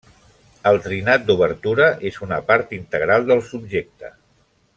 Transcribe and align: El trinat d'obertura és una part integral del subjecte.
El 0.69 0.79
trinat 0.85 1.27
d'obertura 1.27 1.89
és 2.11 2.17
una 2.29 2.41
part 2.49 2.75
integral 2.79 3.29
del 3.31 3.45
subjecte. 3.51 4.13